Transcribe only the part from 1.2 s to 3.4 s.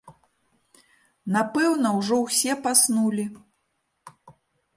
Напэўна ўжо ўсе паснулі.